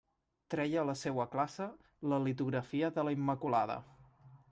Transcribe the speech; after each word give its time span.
Treia 0.53 0.79
a 0.83 0.85
la 0.91 0.95
seua 1.01 1.27
classe 1.35 1.69
la 2.13 2.21
litografia 2.27 2.93
de 2.99 3.07
la 3.09 3.17
Immaculada. 3.21 3.81